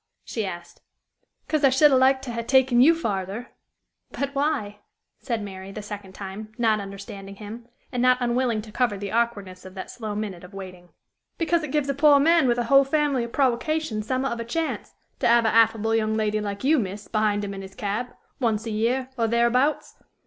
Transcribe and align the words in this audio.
she 0.25 0.47
asked. 0.47 0.81
"'Cause 1.47 1.63
I 1.63 1.69
should 1.69 1.91
ha' 1.91 1.95
liked 1.95 2.23
to 2.23 2.33
ha' 2.33 2.41
taken 2.43 2.81
you 2.81 2.95
farther." 2.95 3.49
"But 4.09 4.33
why?" 4.33 4.79
said 5.19 5.43
Mary, 5.43 5.71
the 5.71 5.83
second 5.83 6.13
time, 6.13 6.51
not 6.57 6.79
understanding 6.79 7.35
him, 7.35 7.67
and 7.91 8.01
not 8.01 8.17
unwilling 8.19 8.63
to 8.63 8.71
cover 8.71 8.97
the 8.97 9.11
awkwardness 9.11 9.63
of 9.63 9.75
that 9.75 9.91
slow 9.91 10.15
minute 10.15 10.43
of 10.43 10.55
waiting. 10.55 10.89
"Because 11.37 11.61
it 11.61 11.71
gives 11.71 11.87
a 11.87 11.93
poor 11.93 12.19
man 12.19 12.47
with 12.47 12.57
a 12.57 12.63
whole 12.63 12.83
family 12.83 13.23
o' 13.23 13.27
prowocations 13.29 14.05
some'at 14.07 14.31
of 14.31 14.39
a 14.39 14.43
chance, 14.43 14.95
to 15.19 15.29
'ave 15.31 15.47
a 15.47 15.51
affable 15.53 15.93
young 15.93 16.15
lady 16.15 16.41
like 16.41 16.63
you, 16.63 16.79
miss, 16.79 17.07
behind 17.07 17.45
him 17.45 17.53
in 17.53 17.61
his 17.61 17.75
cab, 17.75 18.07
once 18.39 18.65
a 18.65 18.71
year, 18.71 19.09
or 19.19 19.27
thereabouts. 19.27 19.97